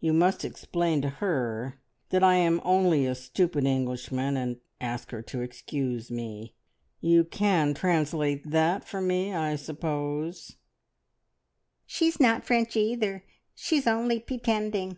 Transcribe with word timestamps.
You 0.00 0.14
must 0.14 0.42
explain 0.42 1.02
to 1.02 1.10
her 1.10 1.82
that 2.08 2.24
I 2.24 2.36
am 2.36 2.62
only 2.64 3.04
a 3.04 3.14
stupid 3.14 3.66
Englishman, 3.66 4.34
and 4.34 4.56
ask 4.80 5.10
her 5.10 5.20
to 5.24 5.42
excuse 5.42 6.10
me. 6.10 6.54
You 7.02 7.24
can 7.24 7.74
translate 7.74 8.50
that 8.50 8.84
for 8.88 9.02
me, 9.02 9.34
I 9.34 9.54
suppose?" 9.56 10.56
"She's 11.84 12.18
not 12.18 12.46
French 12.46 12.74
either; 12.74 13.24
she's 13.54 13.86
only 13.86 14.18
pitending. 14.18 14.94